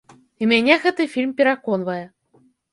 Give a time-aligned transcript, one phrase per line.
[0.43, 2.03] І мяне гэты фільм пераконвае.